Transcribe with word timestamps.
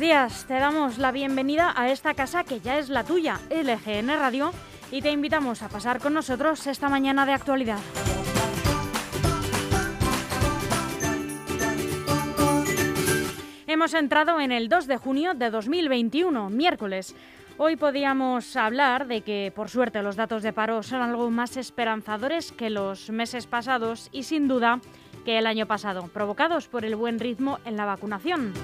días. 0.00 0.46
Te 0.46 0.54
damos 0.54 0.96
la 0.96 1.12
bienvenida 1.12 1.74
a 1.76 1.90
esta 1.90 2.14
casa 2.14 2.42
que 2.42 2.60
ya 2.60 2.78
es 2.78 2.88
la 2.88 3.04
tuya, 3.04 3.38
LGN 3.50 4.08
Radio, 4.08 4.50
y 4.90 5.02
te 5.02 5.10
invitamos 5.10 5.62
a 5.62 5.68
pasar 5.68 6.00
con 6.00 6.14
nosotros 6.14 6.66
esta 6.66 6.88
mañana 6.88 7.26
de 7.26 7.34
actualidad. 7.34 7.78
Hemos 13.66 13.92
entrado 13.92 14.40
en 14.40 14.52
el 14.52 14.70
2 14.70 14.86
de 14.86 14.96
junio 14.96 15.34
de 15.34 15.50
2021, 15.50 16.48
miércoles. 16.48 17.14
Hoy 17.58 17.76
podíamos 17.76 18.56
hablar 18.56 19.06
de 19.06 19.20
que, 19.20 19.52
por 19.54 19.68
suerte, 19.68 20.02
los 20.02 20.16
datos 20.16 20.42
de 20.42 20.54
paro 20.54 20.82
son 20.82 21.02
algo 21.02 21.30
más 21.30 21.58
esperanzadores 21.58 22.52
que 22.52 22.70
los 22.70 23.10
meses 23.10 23.46
pasados 23.46 24.08
y, 24.12 24.22
sin 24.22 24.48
duda, 24.48 24.80
que 25.26 25.36
el 25.36 25.46
año 25.46 25.66
pasado, 25.66 26.08
provocados 26.08 26.68
por 26.68 26.86
el 26.86 26.96
buen 26.96 27.20
ritmo 27.20 27.58
en 27.66 27.76
la 27.76 27.84
vacunación. 27.84 28.54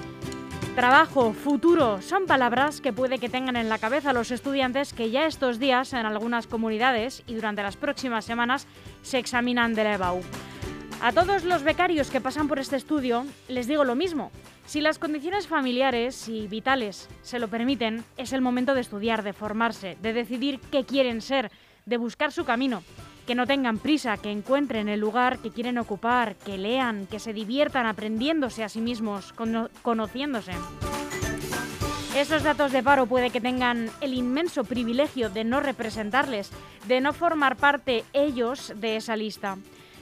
Trabajo, 0.77 1.33
futuro, 1.33 2.03
son 2.03 2.27
palabras 2.27 2.81
que 2.81 2.93
puede 2.93 3.17
que 3.17 3.29
tengan 3.29 3.55
en 3.55 3.67
la 3.67 3.79
cabeza 3.79 4.13
los 4.13 4.29
estudiantes 4.29 4.93
que 4.93 5.09
ya 5.09 5.25
estos 5.25 5.57
días 5.57 5.91
en 5.93 6.05
algunas 6.05 6.45
comunidades 6.45 7.23
y 7.25 7.33
durante 7.33 7.63
las 7.63 7.75
próximas 7.75 8.25
semanas 8.25 8.67
se 9.01 9.17
examinan 9.17 9.73
de 9.73 9.83
la 9.83 9.95
EBAU. 9.95 10.21
A 11.01 11.11
todos 11.13 11.45
los 11.45 11.63
becarios 11.63 12.11
que 12.11 12.21
pasan 12.21 12.47
por 12.47 12.59
este 12.59 12.75
estudio 12.75 13.25
les 13.47 13.65
digo 13.65 13.85
lo 13.85 13.95
mismo. 13.95 14.29
Si 14.67 14.79
las 14.79 14.99
condiciones 14.99 15.47
familiares 15.47 16.29
y 16.29 16.47
vitales 16.47 17.09
se 17.23 17.39
lo 17.39 17.47
permiten, 17.47 18.03
es 18.15 18.31
el 18.31 18.41
momento 18.41 18.75
de 18.75 18.81
estudiar, 18.81 19.23
de 19.23 19.33
formarse, 19.33 19.97
de 20.03 20.13
decidir 20.13 20.59
qué 20.71 20.85
quieren 20.85 21.21
ser, 21.21 21.49
de 21.87 21.97
buscar 21.97 22.31
su 22.31 22.45
camino. 22.45 22.83
Que 23.27 23.35
no 23.35 23.45
tengan 23.45 23.77
prisa, 23.77 24.17
que 24.17 24.31
encuentren 24.31 24.87
el 24.87 25.01
lugar 25.01 25.39
que 25.39 25.51
quieren 25.51 25.77
ocupar, 25.77 26.35
que 26.37 26.57
lean, 26.57 27.07
que 27.07 27.19
se 27.19 27.33
diviertan 27.33 27.85
aprendiéndose 27.85 28.63
a 28.63 28.69
sí 28.69 28.79
mismos, 28.79 29.33
conociéndose. 29.83 30.53
Esos 32.15 32.41
datos 32.41 32.71
de 32.71 32.81
paro 32.81 33.05
puede 33.05 33.29
que 33.29 33.41
tengan 33.41 33.91
el 33.99 34.13
inmenso 34.13 34.63
privilegio 34.63 35.29
de 35.29 35.43
no 35.43 35.59
representarles, 35.59 36.51
de 36.87 37.01
no 37.01 37.11
formar 37.11 37.57
parte 37.57 38.05
ellos 38.13 38.73
de 38.77 38.95
esa 38.95 39.17
lista. 39.17 39.57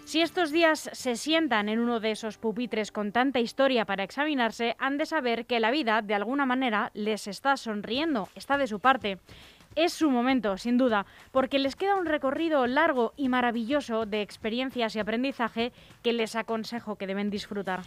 Si 0.05 0.21
estos 0.21 0.51
días 0.51 0.87
se 0.93 1.15
sientan 1.15 1.67
en 1.67 1.79
uno 1.79 1.99
de 1.99 2.11
esos 2.11 2.37
pupitres 2.37 2.91
con 2.91 3.11
tanta 3.11 3.39
historia 3.39 3.85
para 3.85 4.03
examinarse, 4.03 4.75
han 4.77 4.99
de 4.99 5.07
saber 5.07 5.47
que 5.47 5.59
la 5.59 5.71
vida, 5.71 6.03
de 6.03 6.13
alguna 6.13 6.45
manera, 6.45 6.91
les 6.93 7.25
está 7.25 7.57
sonriendo, 7.57 8.29
está 8.35 8.59
de 8.59 8.67
su 8.67 8.79
parte. 8.79 9.17
Es 9.75 9.91
su 9.91 10.09
momento, 10.09 10.57
sin 10.57 10.77
duda, 10.77 11.05
porque 11.31 11.59
les 11.59 11.75
queda 11.75 11.97
un 11.97 12.05
recorrido 12.05 12.65
largo 12.65 13.13
y 13.17 13.27
maravilloso 13.27 14.05
de 14.05 14.21
experiencias 14.21 14.95
y 14.95 14.99
aprendizaje 14.99 15.73
que 16.01 16.13
les 16.13 16.37
aconsejo 16.37 16.95
que 16.95 17.07
deben 17.07 17.29
disfrutar. 17.29 17.81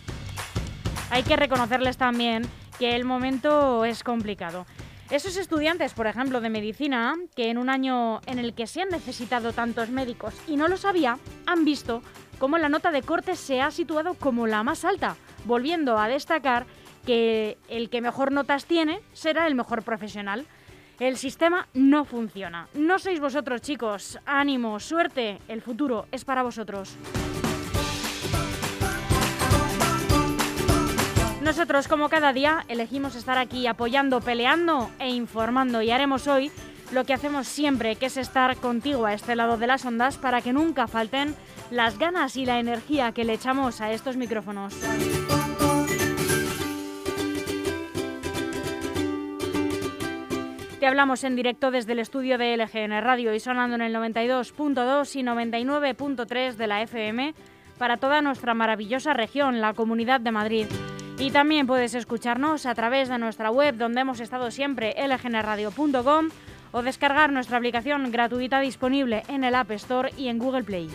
Hay 1.11 1.23
que 1.23 1.37
reconocerles 1.37 1.97
también 1.97 2.43
que 2.79 2.95
el 2.95 3.07
momento 3.07 3.87
es 3.87 4.05
complicado. 4.05 4.67
Esos 5.11 5.39
estudiantes, 5.39 5.95
por 5.95 6.07
ejemplo, 6.07 6.43
de 6.43 6.51
medicina, 6.51 7.15
que 7.35 7.49
en 7.49 7.57
un 7.57 7.71
año 7.71 8.21
en 8.27 8.39
el 8.39 8.53
que 8.53 8.67
se 8.67 8.83
han 8.83 8.91
necesitado 8.91 9.55
tantos 9.55 9.89
médicos 9.89 10.35
y 10.47 10.57
no 10.57 10.69
lo 10.69 10.77
sabía, 10.77 11.19
han 11.47 11.65
visto 11.65 12.03
cómo 12.39 12.59
la 12.59 12.69
nota 12.69 12.91
de 12.91 13.01
corte 13.01 13.35
se 13.35 13.63
ha 13.63 13.71
situado 13.71 14.13
como 14.13 14.47
la 14.47 14.63
más 14.63 14.85
alta, 14.85 15.17
volviendo 15.47 15.99
a 15.99 16.09
destacar 16.09 16.67
que 17.07 17.57
el 17.69 17.89
que 17.89 18.03
mejor 18.03 18.33
notas 18.33 18.67
tiene 18.67 19.01
será 19.15 19.47
el 19.47 19.55
mejor 19.55 19.83
profesional. 19.83 20.45
El 20.99 21.17
sistema 21.17 21.69
no 21.75 22.05
funciona. 22.05 22.69
No 22.75 22.99
sois 22.99 23.21
vosotros, 23.21 23.63
chicos. 23.63 24.19
Ánimo, 24.27 24.81
suerte. 24.81 25.39
El 25.47 25.63
futuro 25.63 26.07
es 26.11 26.25
para 26.25 26.43
vosotros. 26.43 26.97
Nosotros, 31.41 31.87
como 31.87 32.09
cada 32.09 32.33
día, 32.33 32.65
elegimos 32.67 33.15
estar 33.15 33.39
aquí 33.39 33.69
apoyando, 33.69 34.21
peleando 34.21 34.91
e 34.99 35.09
informando 35.11 35.83
y 35.83 35.93
haremos 35.93 36.27
hoy 36.27 36.51
lo 36.93 37.05
que 37.05 37.15
hacemos 37.15 37.47
siempre, 37.47 37.95
que 37.95 38.07
es 38.07 38.17
estar 38.17 38.57
contigo 38.57 39.07
a 39.07 39.15
este 39.15 39.37
lado 39.37 39.57
de 39.57 39.69
las 39.69 39.85
ondas 39.85 40.17
para 40.17 40.43
que 40.43 40.53
nunca 40.53 40.89
falten 40.89 41.37
las 41.71 41.97
ganas 41.97 42.37
y 42.37 42.45
la 42.45 42.59
energía 42.59 43.13
que 43.13 43.25
le 43.25 43.35
echamos 43.35 43.81
a 43.81 43.93
estos 43.93 44.17
micrófonos. 44.17 44.75
Te 50.81 50.87
hablamos 50.87 51.25
en 51.25 51.35
directo 51.35 51.73
desde 51.73 51.91
el 51.91 51.99
estudio 51.99 52.39
de 52.39 52.57
LGN 52.57 53.03
Radio 53.03 53.35
y 53.35 53.41
sonando 53.41 53.75
en 53.75 53.83
el 53.83 53.95
92.2 53.97 55.17
y 55.17 55.25
99.3 55.25 56.55
de 56.55 56.67
la 56.69 56.83
FM 56.83 57.35
para 57.79 57.97
toda 57.97 58.23
nuestra 58.23 58.55
maravillosa 58.55 59.13
región, 59.13 59.61
la 59.61 59.75
Comunidad 59.75 60.21
de 60.21 60.31
Madrid. 60.31 60.67
Y 61.19 61.33
también 61.33 61.67
puedes 61.67 61.95
escucharnos 61.95 62.65
a 62.65 62.77
través 62.77 63.09
de 63.09 63.19
nuestra 63.19 63.51
web 63.51 63.77
donde 63.77 64.03
hemos 64.03 64.21
estado 64.21 64.53
siempre, 64.53 64.95
lgnradio.com, 64.97 66.29
o 66.71 66.83
descargar 66.83 67.33
nuestra 67.33 67.57
aplicación 67.57 68.13
gratuita 68.13 68.61
disponible 68.61 69.25
en 69.27 69.43
el 69.43 69.57
App 69.57 69.73
Store 69.73 70.13
y 70.17 70.29
en 70.29 70.39
Google 70.39 70.63
Play. 70.63 70.89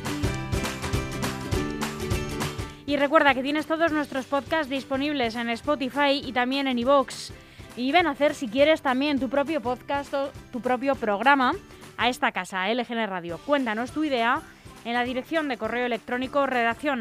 Y 2.85 2.95
recuerda 2.95 3.33
que 3.33 3.43
tienes 3.43 3.65
todos 3.65 3.91
nuestros 3.91 4.27
podcasts 4.27 4.69
disponibles 4.69 5.35
en 5.35 5.49
Spotify 5.49 6.21
y 6.23 6.31
también 6.31 6.67
en 6.67 6.79
iVoox. 6.79 7.31
Y 7.75 7.91
ven 7.91 8.07
a 8.07 8.11
hacer, 8.11 8.35
si 8.35 8.47
quieres, 8.47 8.81
también 8.81 9.19
tu 9.19 9.29
propio 9.29 9.61
podcast 9.61 10.13
o 10.13 10.31
tu 10.51 10.61
propio 10.61 10.95
programa 10.95 11.53
a 11.97 12.09
esta 12.09 12.31
casa, 12.31 12.71
LGN 12.71 13.07
Radio. 13.07 13.39
Cuéntanos 13.45 13.91
tu 13.91 14.03
idea 14.03 14.41
en 14.85 14.93
la 14.93 15.03
dirección 15.03 15.47
de 15.47 15.57
correo 15.57 15.85
electrónico 15.85 16.45
redacción 16.45 16.99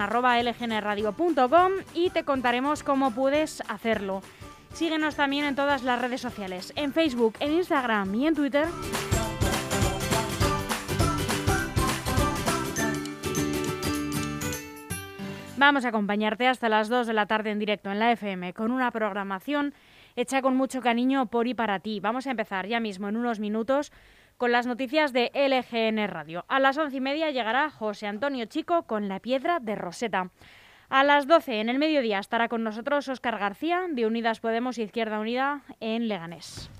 y 1.95 2.11
te 2.11 2.25
contaremos 2.25 2.83
cómo 2.83 3.11
puedes 3.11 3.63
hacerlo. 3.69 4.23
Síguenos 4.73 5.17
también 5.17 5.45
en 5.45 5.55
todas 5.55 5.83
las 5.83 6.01
redes 6.01 6.21
sociales, 6.21 6.73
en 6.77 6.93
Facebook, 6.93 7.35
en 7.41 7.53
Instagram 7.53 8.15
y 8.15 8.27
en 8.27 8.35
Twitter. 8.35 8.67
Vamos 15.59 15.85
a 15.85 15.89
acompañarte 15.89 16.49
hasta 16.49 16.69
las 16.69 16.89
2 16.89 17.07
de 17.07 17.13
la 17.13 17.27
tarde 17.27 17.51
en 17.51 17.59
directo 17.59 17.91
en 17.93 17.99
la 17.99 18.11
FM 18.13 18.55
con 18.55 18.73
una 18.73 18.91
programación 18.91 19.75
hecha 20.17 20.43
con 20.43 20.57
mucho 20.57 20.81
cariño 20.81 21.27
por 21.27 21.47
y 21.47 21.55
para 21.55 21.81
ti. 21.81 22.01
Vamos 22.01 22.27
a 22.27 22.31
empezar 22.31 22.67
ya 22.67 22.81
mismo 22.81 23.09
en 23.09 23.17
unos 23.17 23.41
minutos 23.41 23.93
con 24.37 24.53
las 24.53 24.67
noticias 24.67 25.13
de 25.13 25.31
LGN 25.35 26.09
Radio. 26.09 26.45
A 26.49 26.59
las 26.59 26.77
once 26.77 26.97
y 26.97 27.01
media 27.01 27.31
llegará 27.31 27.71
José 27.71 28.07
Antonio 28.07 28.47
Chico 28.47 28.85
con 28.85 29.09
La 29.09 29.21
Piedra 29.21 29.61
de 29.61 29.75
Roseta. 29.75 30.31
A 30.89 31.05
las 31.05 31.27
12 31.27 31.61
en 31.61 31.69
el 31.69 31.79
mediodía 31.79 32.19
estará 32.19 32.49
con 32.49 32.65
nosotros 32.65 33.09
Óscar 33.09 33.39
García 33.39 33.87
de 33.89 34.07
Unidas 34.07 34.41
Podemos 34.41 34.79
Izquierda 34.79 35.21
Unida 35.21 35.63
en 35.81 36.09
Leganés. 36.09 36.71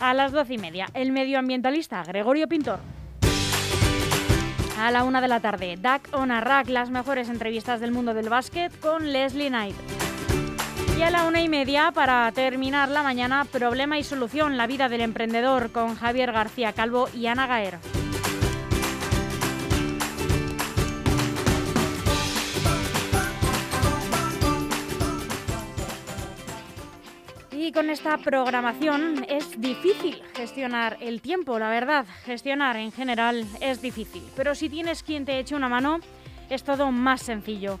A 0.00 0.14
las 0.14 0.32
doce 0.32 0.54
y 0.54 0.58
media, 0.58 0.86
el 0.94 1.12
medioambientalista 1.12 2.02
Gregorio 2.02 2.48
Pintor. 2.48 2.80
A 4.78 4.90
la 4.90 5.04
una 5.04 5.20
de 5.20 5.28
la 5.28 5.40
tarde, 5.40 5.76
DAC 5.80 6.08
on 6.12 6.30
a 6.30 6.40
Rack, 6.40 6.68
las 6.68 6.90
mejores 6.90 7.28
entrevistas 7.30 7.80
del 7.80 7.92
mundo 7.92 8.12
del 8.14 8.28
básquet 8.28 8.78
con 8.80 9.12
Leslie 9.12 9.48
Knight. 9.48 10.05
Y 10.96 11.02
a 11.02 11.10
la 11.10 11.24
una 11.24 11.42
y 11.42 11.48
media, 11.50 11.92
para 11.92 12.32
terminar 12.32 12.88
la 12.88 13.02
mañana, 13.02 13.44
Problema 13.44 13.98
y 13.98 14.02
Solución, 14.02 14.56
la 14.56 14.66
vida 14.66 14.88
del 14.88 15.02
emprendedor, 15.02 15.70
con 15.70 15.94
Javier 15.94 16.32
García 16.32 16.72
Calvo 16.72 17.10
y 17.14 17.26
Ana 17.26 17.46
Gaer. 17.46 17.78
Y 27.52 27.72
con 27.72 27.90
esta 27.90 28.16
programación 28.16 29.26
es 29.28 29.60
difícil 29.60 30.22
gestionar 30.34 30.96
el 31.00 31.20
tiempo, 31.20 31.58
la 31.58 31.68
verdad. 31.68 32.06
Gestionar 32.24 32.76
en 32.76 32.90
general 32.90 33.44
es 33.60 33.82
difícil. 33.82 34.22
Pero 34.34 34.54
si 34.54 34.70
tienes 34.70 35.02
quien 35.02 35.26
te 35.26 35.38
eche 35.38 35.54
una 35.54 35.68
mano, 35.68 36.00
es 36.48 36.64
todo 36.64 36.90
más 36.90 37.20
sencillo. 37.20 37.80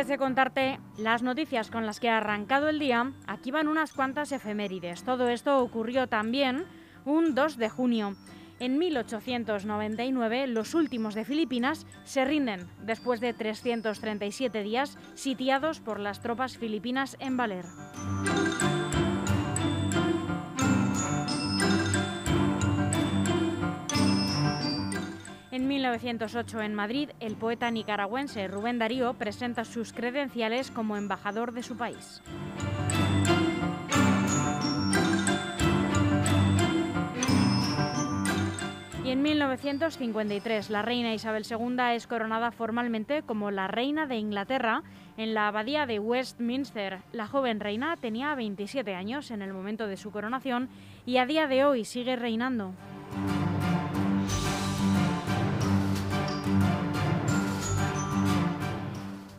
Antes 0.00 0.08
de 0.08 0.16
contarte 0.16 0.80
las 0.96 1.22
noticias 1.22 1.70
con 1.70 1.84
las 1.84 2.00
que 2.00 2.08
ha 2.08 2.16
arrancado 2.16 2.70
el 2.70 2.78
día, 2.78 3.12
aquí 3.26 3.50
van 3.50 3.68
unas 3.68 3.92
cuantas 3.92 4.32
efemérides. 4.32 5.02
Todo 5.02 5.28
esto 5.28 5.58
ocurrió 5.58 6.06
también 6.06 6.64
un 7.04 7.34
2 7.34 7.58
de 7.58 7.68
junio. 7.68 8.16
En 8.60 8.78
1899, 8.78 10.46
los 10.46 10.72
últimos 10.72 11.14
de 11.14 11.26
Filipinas 11.26 11.86
se 12.04 12.24
rinden 12.24 12.66
después 12.82 13.20
de 13.20 13.34
337 13.34 14.62
días 14.62 14.96
sitiados 15.12 15.80
por 15.80 16.00
las 16.00 16.22
tropas 16.22 16.56
filipinas 16.56 17.18
en 17.20 17.36
Valer. 17.36 17.66
En 25.52 25.66
1908 25.66 26.62
en 26.62 26.74
Madrid, 26.74 27.10
el 27.18 27.34
poeta 27.34 27.72
nicaragüense 27.72 28.46
Rubén 28.46 28.78
Darío 28.78 29.14
presenta 29.14 29.64
sus 29.64 29.92
credenciales 29.92 30.70
como 30.70 30.96
embajador 30.96 31.50
de 31.52 31.64
su 31.64 31.76
país. 31.76 32.22
Y 39.04 39.10
en 39.10 39.22
1953, 39.22 40.70
la 40.70 40.82
reina 40.82 41.14
Isabel 41.14 41.44
II 41.50 41.96
es 41.96 42.06
coronada 42.06 42.52
formalmente 42.52 43.22
como 43.22 43.50
la 43.50 43.66
reina 43.66 44.06
de 44.06 44.18
Inglaterra 44.18 44.84
en 45.16 45.34
la 45.34 45.48
abadía 45.48 45.84
de 45.84 45.98
Westminster. 45.98 47.00
La 47.10 47.26
joven 47.26 47.58
reina 47.58 47.96
tenía 47.96 48.36
27 48.36 48.94
años 48.94 49.32
en 49.32 49.42
el 49.42 49.52
momento 49.52 49.88
de 49.88 49.96
su 49.96 50.12
coronación 50.12 50.68
y 51.06 51.16
a 51.16 51.26
día 51.26 51.48
de 51.48 51.64
hoy 51.64 51.84
sigue 51.84 52.14
reinando. 52.14 52.72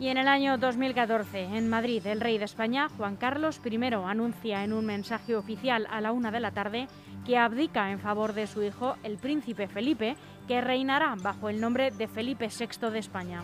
Y 0.01 0.07
en 0.07 0.17
el 0.17 0.27
año 0.27 0.57
2014, 0.57 1.43
en 1.43 1.69
Madrid, 1.69 2.03
el 2.07 2.21
rey 2.21 2.39
de 2.39 2.45
España, 2.45 2.89
Juan 2.97 3.17
Carlos 3.17 3.61
I, 3.63 3.77
anuncia 3.93 4.63
en 4.63 4.73
un 4.73 4.83
mensaje 4.83 5.35
oficial 5.35 5.85
a 5.91 6.01
la 6.01 6.11
una 6.11 6.31
de 6.31 6.39
la 6.39 6.49
tarde 6.49 6.87
que 7.23 7.37
abdica 7.37 7.91
en 7.91 7.99
favor 7.99 8.33
de 8.33 8.47
su 8.47 8.63
hijo, 8.63 8.95
el 9.03 9.17
príncipe 9.17 9.67
Felipe, 9.67 10.15
que 10.47 10.59
reinará 10.59 11.13
bajo 11.21 11.49
el 11.49 11.61
nombre 11.61 11.91
de 11.91 12.07
Felipe 12.07 12.47
VI 12.47 12.89
de 12.89 12.97
España. 12.97 13.43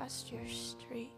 past 0.00 0.32
your 0.32 0.46
street. 0.48 1.12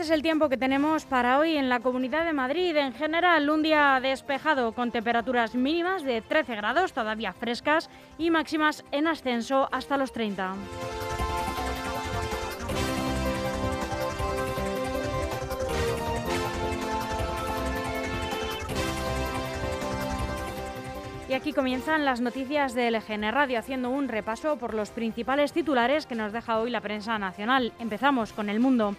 Este 0.00 0.14
es 0.14 0.16
el 0.16 0.22
tiempo 0.22 0.48
que 0.48 0.56
tenemos 0.56 1.04
para 1.04 1.38
hoy 1.38 1.58
en 1.58 1.68
la 1.68 1.80
Comunidad 1.80 2.24
de 2.24 2.32
Madrid. 2.32 2.74
En 2.74 2.94
general, 2.94 3.50
un 3.50 3.62
día 3.62 3.98
despejado 4.00 4.72
con 4.72 4.90
temperaturas 4.90 5.54
mínimas 5.54 6.04
de 6.04 6.22
13 6.22 6.56
grados, 6.56 6.94
todavía 6.94 7.34
frescas, 7.34 7.90
y 8.16 8.30
máximas 8.30 8.82
en 8.92 9.06
ascenso 9.06 9.68
hasta 9.70 9.98
los 9.98 10.10
30. 10.12 10.54
Y 21.28 21.34
aquí 21.34 21.52
comienzan 21.52 22.06
las 22.06 22.22
noticias 22.22 22.72
de 22.72 22.90
LGN 22.90 23.30
Radio, 23.32 23.58
haciendo 23.58 23.90
un 23.90 24.08
repaso 24.08 24.56
por 24.56 24.72
los 24.72 24.88
principales 24.88 25.52
titulares 25.52 26.06
que 26.06 26.14
nos 26.14 26.32
deja 26.32 26.58
hoy 26.58 26.70
la 26.70 26.80
prensa 26.80 27.18
nacional. 27.18 27.74
Empezamos 27.78 28.32
con 28.32 28.48
el 28.48 28.60
mundo. 28.60 28.96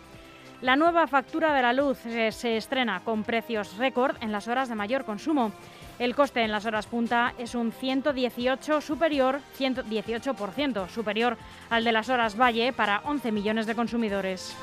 La 0.62 0.75
nueva 0.75 1.08
factura 1.08 1.56
de 1.56 1.62
la 1.63 1.74
luz 1.74 1.98
se 1.98 2.56
estrena 2.56 3.00
con 3.03 3.24
precios 3.24 3.77
récord 3.77 4.15
en 4.22 4.32
las 4.32 4.48
horas 4.48 4.70
de 4.70 4.75
mayor 4.75 5.06
consumo. 5.06 5.51
El 5.98 6.13
coste 6.13 6.44
en 6.44 6.51
las 6.51 6.68
horas 6.68 6.86
punta 6.86 7.34
es 7.39 7.56
un 7.56 7.72
118 7.72 8.80
superior, 8.80 9.39
118% 9.58 10.88
superior 10.88 11.38
al 11.72 11.84
de 11.84 11.91
las 11.91 12.10
horas 12.10 12.39
valle 12.39 12.74
para 12.74 13.01
11 13.06 13.32
millones 13.32 13.65
de 13.65 13.74
consumidores. 13.74 14.56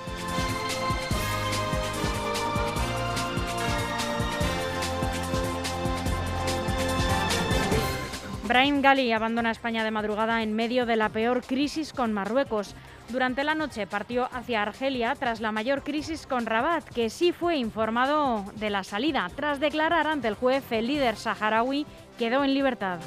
Brian 8.49 8.81
Gali 8.81 9.13
abandona 9.13 9.51
España 9.51 9.85
de 9.85 9.91
madrugada 9.91 10.43
en 10.43 10.55
medio 10.55 10.87
de 10.87 10.97
la 10.97 11.11
peor 11.11 11.43
crisis 11.43 11.93
con 11.93 12.15
Marruecos. 12.15 12.75
Durante 13.09 13.43
la 13.43 13.55
noche 13.55 13.87
partió 13.87 14.29
hacia 14.33 14.61
Argelia 14.61 15.15
tras 15.15 15.41
la 15.41 15.51
mayor 15.51 15.83
crisis 15.83 16.27
con 16.27 16.45
Rabat, 16.45 16.85
que 16.85 17.09
sí 17.09 17.33
fue 17.33 17.57
informado 17.57 18.45
de 18.57 18.69
la 18.69 18.85
salida. 18.85 19.31
Tras 19.35 19.61
declarar 19.61 20.07
ante 20.07 20.29
el 20.29 20.35
juez, 20.35 20.71
el 20.73 20.89
líder 20.89 21.17
saharaui 21.17 21.87
quedó 22.19 22.45
en 22.45 22.53
libertad. 22.53 22.99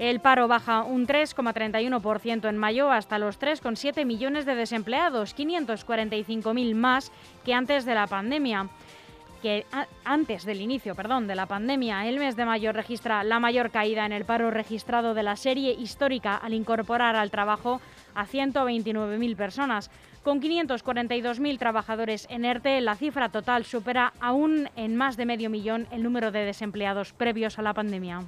El 0.00 0.20
paro 0.20 0.48
baja 0.48 0.82
un 0.82 1.06
3,31% 1.06 2.48
en 2.48 2.58
mayo 2.58 2.90
hasta 2.90 3.18
los 3.18 3.40
3,7 3.40 4.04
millones 4.04 4.44
de 4.44 4.54
desempleados, 4.54 5.34
545.000 5.36 6.74
más 6.74 7.12
que 7.44 7.54
antes 7.54 7.84
de 7.84 7.94
la 7.94 8.06
pandemia 8.06 8.68
que 9.44 9.66
antes 10.06 10.46
del 10.46 10.62
inicio 10.62 10.94
perdón, 10.94 11.26
de 11.26 11.34
la 11.34 11.44
pandemia, 11.44 12.08
el 12.08 12.18
mes 12.18 12.34
de 12.34 12.46
mayo 12.46 12.72
registra 12.72 13.22
la 13.24 13.40
mayor 13.40 13.70
caída 13.70 14.06
en 14.06 14.12
el 14.12 14.24
paro 14.24 14.50
registrado 14.50 15.12
de 15.12 15.22
la 15.22 15.36
serie 15.36 15.74
histórica 15.74 16.34
al 16.34 16.54
incorporar 16.54 17.14
al 17.14 17.30
trabajo 17.30 17.82
a 18.14 18.26
129.000 18.26 19.36
personas. 19.36 19.90
Con 20.22 20.40
542.000 20.40 21.58
trabajadores 21.58 22.26
en 22.30 22.46
ERTE, 22.46 22.80
la 22.80 22.96
cifra 22.96 23.28
total 23.28 23.66
supera 23.66 24.14
aún 24.18 24.70
en 24.76 24.96
más 24.96 25.18
de 25.18 25.26
medio 25.26 25.50
millón 25.50 25.88
el 25.90 26.02
número 26.02 26.30
de 26.30 26.46
desempleados 26.46 27.12
previos 27.12 27.58
a 27.58 27.62
la 27.62 27.74
pandemia. 27.74 28.22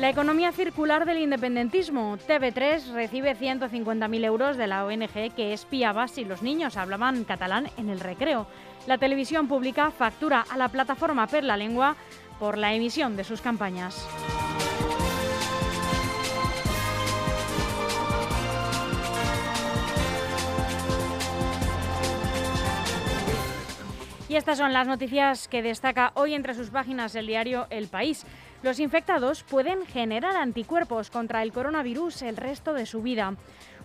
La 0.00 0.08
economía 0.08 0.50
circular 0.50 1.04
del 1.04 1.18
independentismo. 1.18 2.16
TV3 2.16 2.94
recibe 2.94 3.36
150.000 3.36 4.24
euros 4.24 4.56
de 4.56 4.66
la 4.66 4.86
ONG 4.86 5.34
que 5.36 5.52
espiaba 5.52 6.08
si 6.08 6.24
los 6.24 6.40
niños 6.40 6.78
hablaban 6.78 7.24
catalán 7.24 7.68
en 7.76 7.90
el 7.90 8.00
recreo. 8.00 8.46
La 8.86 8.96
televisión 8.96 9.46
pública 9.46 9.90
factura 9.90 10.42
a 10.48 10.56
la 10.56 10.70
plataforma 10.70 11.26
Per 11.26 11.44
la 11.44 11.58
Lengua 11.58 11.96
por 12.38 12.56
la 12.56 12.72
emisión 12.72 13.14
de 13.14 13.24
sus 13.24 13.42
campañas. 13.42 14.08
Y 24.30 24.36
estas 24.36 24.58
son 24.58 24.72
las 24.72 24.86
noticias 24.86 25.48
que 25.48 25.60
destaca 25.60 26.12
hoy 26.14 26.34
entre 26.34 26.54
sus 26.54 26.70
páginas 26.70 27.16
el 27.16 27.26
diario 27.26 27.66
El 27.68 27.88
País. 27.88 28.24
Los 28.62 28.78
infectados 28.78 29.42
pueden 29.42 29.86
generar 29.86 30.36
anticuerpos 30.36 31.10
contra 31.10 31.42
el 31.42 31.52
coronavirus 31.52 32.22
el 32.22 32.36
resto 32.36 32.74
de 32.74 32.84
su 32.84 33.00
vida. 33.00 33.34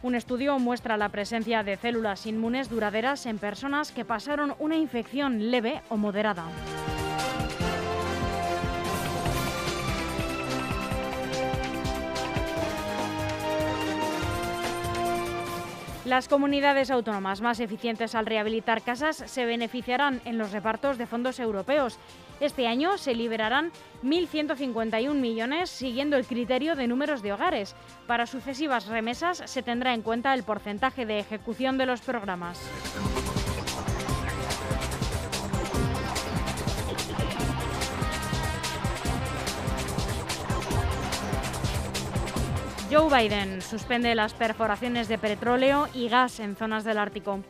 Un 0.04 0.16
estudio 0.16 0.60
muestra 0.60 0.98
la 0.98 1.10
presencia 1.10 1.64
de 1.64 1.78
células 1.78 2.26
inmunes 2.26 2.70
duraderas 2.70 3.26
en 3.26 3.38
personas 3.38 3.94
que 3.94 4.04
pasaron 4.04 4.54
una 4.60 4.76
infección 4.76 5.50
leve 5.50 5.82
o 5.88 5.96
moderada. 5.96 6.46
Las 16.06 16.28
comunidades 16.28 16.92
autónomas 16.92 17.42
más 17.42 17.60
eficientes 17.60 18.14
al 18.16 18.28
rehabilitar 18.28 18.84
casas 18.84 19.24
se 19.26 19.46
beneficiarán 19.46 20.22
en 20.26 20.38
los 20.38 20.52
repartos 20.52 20.98
de 20.98 21.08
fondos 21.08 21.40
europeos 21.40 21.98
este 22.40 22.68
año 22.68 22.98
se 22.98 23.16
liberarán 23.16 23.72
1.151 24.04 25.14
millones 25.14 25.70
siguiendo 25.70 26.18
el 26.18 26.26
criterio 26.26 26.76
de 26.76 26.88
números 26.88 27.22
de 27.22 27.32
hogares. 27.32 27.76
Para 28.08 28.28
sucesivas 28.28 28.88
remesas 28.88 29.42
se 29.46 29.64
tendrá 29.64 29.94
en 29.94 30.02
cuenta 30.02 30.34
el 30.34 30.44
porcentaje 30.44 31.06
de 31.06 31.20
ejecución 31.20 31.78
de 31.78 31.86
los 31.86 32.02
programas. 32.02 32.60
Joe 42.96 43.24
Biden 43.24 43.62
suspende 43.62 44.16
las 44.16 44.34
perforaciones 44.34 45.10
de 45.10 45.18
petróleo 45.18 45.90
y 45.94 46.08
gas 46.08 46.40
en 46.40 46.56
zonas 46.56 46.86
del 46.86 46.98
Ártico. 46.98 47.42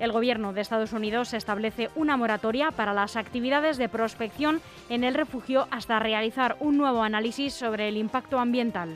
El 0.00 0.12
Gobierno 0.12 0.54
de 0.54 0.62
Estados 0.62 0.94
Unidos 0.94 1.34
establece 1.34 1.90
una 1.94 2.16
moratoria 2.16 2.70
para 2.70 2.94
las 2.94 3.16
actividades 3.16 3.76
de 3.76 3.90
prospección 3.90 4.62
en 4.88 5.04
el 5.04 5.12
refugio 5.12 5.68
hasta 5.70 5.98
realizar 5.98 6.56
un 6.58 6.78
nuevo 6.78 7.02
análisis 7.02 7.52
sobre 7.52 7.88
el 7.88 7.98
impacto 7.98 8.38
ambiental. 8.38 8.94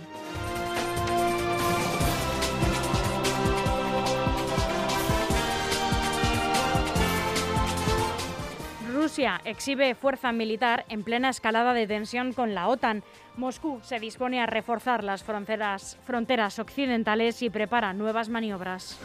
Rusia 9.09 9.41
exhibe 9.47 9.95
fuerza 9.95 10.33
militar 10.33 10.85
en 10.91 11.03
plena 11.03 11.31
escalada 11.31 11.73
de 11.73 11.87
tensión 11.87 12.35
con 12.35 12.55
la 12.55 12.69
OTAN. 12.69 13.03
Moscú 13.39 13.81
se 13.83 13.99
dispone 13.99 14.39
a 14.39 14.45
reforzar 14.45 15.03
las 15.03 15.25
fronteras, 15.25 15.97
fronteras 16.05 16.59
occidentales 16.59 17.41
y 17.41 17.49
prepara 17.49 17.95
nuevas 17.95 18.29
maniobras. 18.29 19.01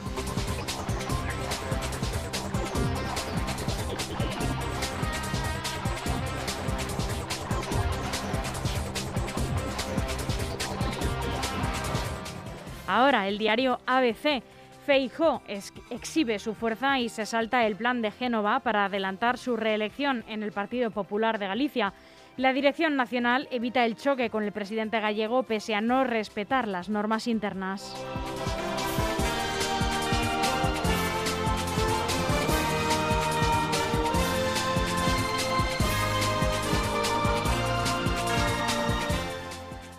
Ahora, 12.87 13.29
el 13.29 13.37
diario 13.37 13.79
ABC. 13.85 14.43
Feijó 14.85 15.41
exhibe 15.89 16.39
su 16.39 16.53
fuerza 16.53 16.99
y 16.99 17.07
se 17.07 17.25
salta 17.25 17.65
el 17.65 17.77
plan 17.77 18.01
de 18.01 18.11
Génova 18.11 18.59
para 18.59 18.85
adelantar 18.85 19.37
su 19.37 19.55
reelección 19.55 20.25
en 20.27 20.43
el 20.43 20.51
Partido 20.51 20.91
Popular 20.91 21.39
de 21.39 21.47
Galicia. 21.47 21.93
La 22.35 22.51
Dirección 22.51 22.97
Nacional 22.97 23.47
evita 23.49 23.85
el 23.85 23.95
choque 23.95 24.29
con 24.29 24.43
el 24.43 24.51
presidente 24.51 24.99
gallego 24.99 25.43
pese 25.43 25.73
a 25.73 25.81
no 25.81 26.03
respetar 26.03 26.67
las 26.67 26.89
normas 26.89 27.27
internas. 27.27 27.95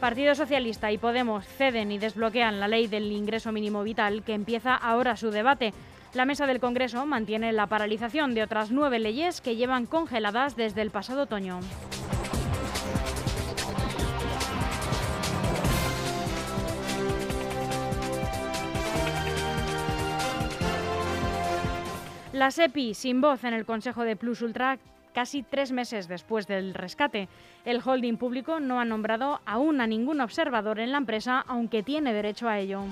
Partido 0.04 0.34
Socialista 0.34 0.92
y 0.92 0.98
Podemos 0.98 1.46
ceden 1.46 1.90
y 1.90 1.96
desbloquean 1.96 2.60
la 2.60 2.68
ley 2.68 2.88
del 2.88 3.10
ingreso 3.10 3.52
mínimo 3.52 3.82
vital 3.82 4.22
que 4.22 4.34
empieza 4.34 4.74
ahora 4.74 5.16
su 5.16 5.30
debate. 5.30 5.72
La 6.12 6.26
mesa 6.26 6.46
del 6.46 6.60
Congreso 6.60 7.06
mantiene 7.06 7.54
la 7.54 7.68
paralización 7.68 8.34
de 8.34 8.42
otras 8.42 8.70
nueve 8.70 8.98
leyes 8.98 9.40
que 9.40 9.56
llevan 9.56 9.86
congeladas 9.86 10.56
desde 10.56 10.82
el 10.82 10.90
pasado 10.90 11.22
otoño. 11.22 11.60
La 22.34 22.50
SEPI 22.50 22.92
sin 22.92 23.22
voz 23.22 23.42
en 23.44 23.54
el 23.54 23.64
Consejo 23.64 24.04
de 24.04 24.16
Plus 24.16 24.42
Ultra 24.42 24.78
casi 25.14 25.42
tres 25.42 25.72
meses 25.72 26.08
después 26.08 26.46
del 26.46 26.74
rescate. 26.74 27.28
El 27.64 27.80
holding 27.82 28.18
público 28.18 28.60
no 28.60 28.80
ha 28.80 28.84
nombrado 28.84 29.40
aún 29.46 29.80
a 29.80 29.86
ningún 29.86 30.20
observador 30.20 30.80
en 30.80 30.92
la 30.92 30.98
empresa, 30.98 31.42
aunque 31.46 31.82
tiene 31.82 32.12
derecho 32.12 32.48
a 32.48 32.58
ello. 32.58 32.82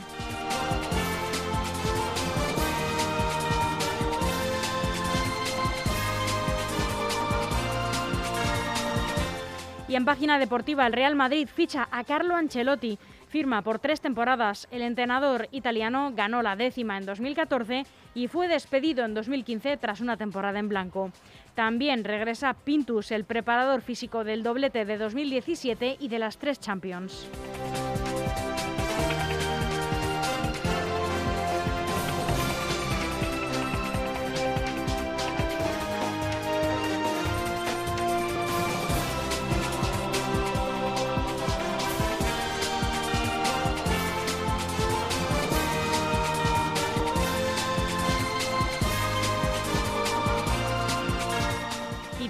Y 9.92 9.94
en 9.94 10.06
página 10.06 10.38
deportiva, 10.38 10.86
el 10.86 10.94
Real 10.94 11.14
Madrid 11.14 11.46
ficha 11.54 11.86
a 11.90 12.02
Carlo 12.04 12.34
Ancelotti. 12.34 12.98
Firma 13.28 13.60
por 13.60 13.78
tres 13.78 14.00
temporadas. 14.00 14.66
El 14.70 14.80
entrenador 14.80 15.48
italiano 15.52 16.12
ganó 16.14 16.40
la 16.40 16.56
décima 16.56 16.96
en 16.96 17.04
2014 17.04 17.84
y 18.14 18.28
fue 18.28 18.48
despedido 18.48 19.04
en 19.04 19.12
2015 19.12 19.76
tras 19.76 20.00
una 20.00 20.16
temporada 20.16 20.58
en 20.58 20.70
blanco. 20.70 21.12
También 21.54 22.04
regresa 22.04 22.54
Pintus, 22.54 23.10
el 23.10 23.24
preparador 23.24 23.82
físico 23.82 24.24
del 24.24 24.42
doblete 24.42 24.84
de 24.84 24.96
2017 24.96 25.96
y 26.00 26.08
de 26.08 26.18
las 26.18 26.38
tres 26.38 26.58
Champions. 26.58 27.28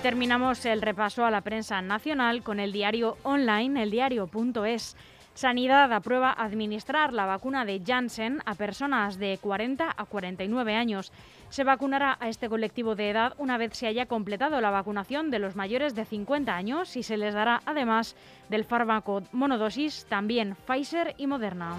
Terminamos 0.02 0.66
el 0.66 0.82
repaso 0.82 1.24
a 1.24 1.30
la 1.30 1.42
prensa 1.42 1.80
nacional 1.80 2.42
con 2.42 2.58
el 2.58 2.72
diario 2.72 3.16
online, 3.22 3.84
eldiario.es. 3.84 4.96
Sanidad 5.34 5.92
aprueba 5.92 6.34
administrar 6.36 7.12
la 7.12 7.24
vacuna 7.24 7.64
de 7.64 7.80
Janssen 7.86 8.40
a 8.44 8.56
personas 8.56 9.18
de 9.18 9.38
40 9.40 9.94
a 9.96 10.04
49 10.04 10.74
años. 10.74 11.12
Se 11.50 11.62
vacunará 11.62 12.18
a 12.18 12.28
este 12.28 12.48
colectivo 12.48 12.96
de 12.96 13.10
edad 13.10 13.34
una 13.38 13.58
vez 13.58 13.74
se 13.74 13.86
haya 13.86 14.06
completado 14.06 14.60
la 14.60 14.70
vacunación 14.70 15.30
de 15.30 15.38
los 15.38 15.54
mayores 15.54 15.94
de 15.94 16.04
50 16.04 16.52
años 16.54 16.96
y 16.96 17.04
se 17.04 17.16
les 17.16 17.32
dará 17.32 17.62
además 17.64 18.16
del 18.48 18.64
fármaco 18.64 19.22
monodosis 19.30 20.04
también 20.06 20.56
Pfizer 20.66 21.14
y 21.16 21.28
Moderna. 21.28 21.76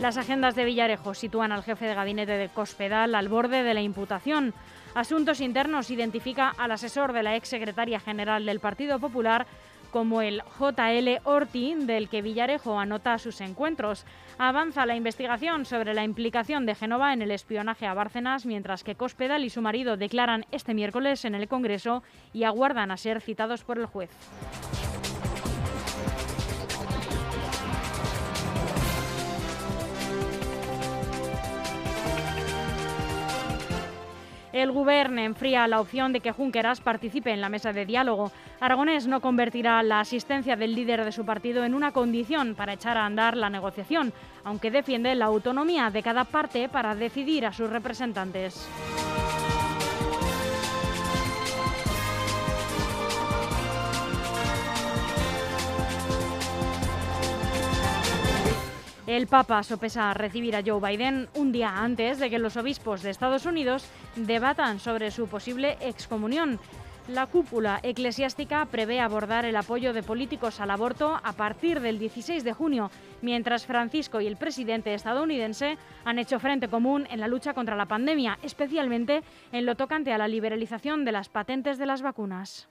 Las 0.00 0.16
agendas 0.16 0.54
de 0.54 0.64
Villarejo 0.64 1.12
sitúan 1.12 1.52
al 1.52 1.62
jefe 1.62 1.84
de 1.84 1.94
gabinete 1.94 2.32
de 2.32 2.48
Cospedal 2.48 3.14
al 3.14 3.28
borde 3.28 3.62
de 3.62 3.74
la 3.74 3.82
imputación. 3.82 4.54
Asuntos 4.94 5.42
Internos 5.42 5.90
identifica 5.90 6.54
al 6.56 6.72
asesor 6.72 7.12
de 7.12 7.22
la 7.22 7.36
ex 7.36 7.48
secretaria 7.48 8.00
general 8.00 8.46
del 8.46 8.60
Partido 8.60 8.98
Popular 8.98 9.46
como 9.90 10.22
el 10.22 10.42
JL 10.58 11.20
Orti, 11.24 11.74
del 11.74 12.08
que 12.08 12.22
Villarejo 12.22 12.80
anota 12.80 13.18
sus 13.18 13.42
encuentros. 13.42 14.06
Avanza 14.38 14.86
la 14.86 14.96
investigación 14.96 15.66
sobre 15.66 15.92
la 15.92 16.04
implicación 16.04 16.64
de 16.64 16.74
Genova 16.74 17.12
en 17.12 17.20
el 17.20 17.30
espionaje 17.30 17.86
a 17.86 17.92
Bárcenas, 17.92 18.46
mientras 18.46 18.84
que 18.84 18.94
Cospedal 18.94 19.44
y 19.44 19.50
su 19.50 19.60
marido 19.60 19.98
declaran 19.98 20.46
este 20.50 20.72
miércoles 20.72 21.26
en 21.26 21.34
el 21.34 21.46
Congreso 21.46 22.02
y 22.32 22.44
aguardan 22.44 22.90
a 22.90 22.96
ser 22.96 23.20
citados 23.20 23.64
por 23.64 23.78
el 23.78 23.84
juez. 23.84 24.10
El 34.52 34.72
Gobierno 34.72 35.20
enfría 35.20 35.68
la 35.68 35.80
opción 35.80 36.12
de 36.12 36.20
que 36.20 36.32
Junqueras 36.32 36.80
participe 36.80 37.30
en 37.30 37.40
la 37.40 37.48
mesa 37.48 37.72
de 37.72 37.86
diálogo. 37.86 38.32
Aragonés 38.58 39.06
no 39.06 39.20
convertirá 39.20 39.82
la 39.82 40.00
asistencia 40.00 40.56
del 40.56 40.74
líder 40.74 41.04
de 41.04 41.12
su 41.12 41.24
partido 41.24 41.64
en 41.64 41.74
una 41.74 41.92
condición 41.92 42.56
para 42.56 42.72
echar 42.72 42.96
a 42.96 43.06
andar 43.06 43.36
la 43.36 43.48
negociación, 43.48 44.12
aunque 44.42 44.70
defiende 44.70 45.14
la 45.14 45.26
autonomía 45.26 45.90
de 45.90 46.02
cada 46.02 46.24
parte 46.24 46.68
para 46.68 46.96
decidir 46.96 47.46
a 47.46 47.52
sus 47.52 47.70
representantes. 47.70 48.68
El 59.10 59.26
Papa 59.26 59.64
sopesa 59.64 60.14
recibir 60.14 60.54
a 60.54 60.62
Joe 60.64 60.80
Biden 60.80 61.28
un 61.34 61.50
día 61.50 61.82
antes 61.82 62.20
de 62.20 62.30
que 62.30 62.38
los 62.38 62.56
obispos 62.56 63.02
de 63.02 63.10
Estados 63.10 63.44
Unidos 63.44 63.84
debatan 64.14 64.78
sobre 64.78 65.10
su 65.10 65.26
posible 65.26 65.76
excomunión. 65.80 66.60
La 67.08 67.26
cúpula 67.26 67.80
eclesiástica 67.82 68.64
prevé 68.66 69.00
abordar 69.00 69.44
el 69.44 69.56
apoyo 69.56 69.92
de 69.92 70.04
políticos 70.04 70.60
al 70.60 70.70
aborto 70.70 71.18
a 71.24 71.32
partir 71.32 71.80
del 71.80 71.98
16 71.98 72.44
de 72.44 72.52
junio, 72.52 72.92
mientras 73.20 73.66
Francisco 73.66 74.20
y 74.20 74.28
el 74.28 74.36
presidente 74.36 74.94
estadounidense 74.94 75.76
han 76.04 76.20
hecho 76.20 76.38
frente 76.38 76.68
común 76.68 77.08
en 77.10 77.18
la 77.18 77.26
lucha 77.26 77.52
contra 77.52 77.74
la 77.74 77.86
pandemia, 77.86 78.38
especialmente 78.44 79.24
en 79.50 79.66
lo 79.66 79.74
tocante 79.74 80.12
a 80.12 80.18
la 80.18 80.28
liberalización 80.28 81.04
de 81.04 81.10
las 81.10 81.28
patentes 81.28 81.78
de 81.78 81.86
las 81.86 82.00
vacunas. 82.00 82.68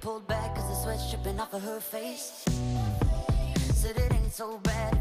pulled 0.00 0.26
back 0.26 0.54
cause 0.54 0.68
the 0.68 0.74
sweat's 0.82 1.10
dripping 1.10 1.40
off 1.40 1.54
of 1.54 1.62
her 1.62 1.80
face. 1.80 2.44
Said 3.74 3.96
it 3.96 4.12
ain't 4.12 4.32
so 4.32 4.58
bad. 4.58 4.97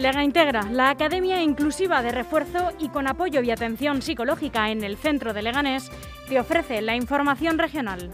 Lega 0.00 0.24
Integra, 0.24 0.62
la 0.62 0.88
academia 0.88 1.42
inclusiva 1.42 2.02
de 2.02 2.10
refuerzo 2.10 2.70
y 2.78 2.88
con 2.88 3.06
apoyo 3.06 3.42
y 3.42 3.50
atención 3.50 4.00
psicológica 4.00 4.70
en 4.70 4.82
el 4.82 4.96
centro 4.96 5.34
de 5.34 5.42
Leganés, 5.42 5.90
te 6.26 6.40
ofrece 6.40 6.80
la 6.80 6.96
información 6.96 7.58
regional. 7.58 8.10